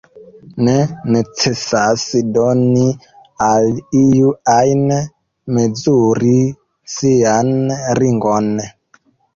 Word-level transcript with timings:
Ne 0.67 0.71
necesas 1.15 2.05
doni 2.37 2.87
al 3.49 3.69
iu 4.01 4.33
ajn 4.57 4.83
mezuri 5.59 6.37
sian 6.97 7.57
ringon. 8.03 8.55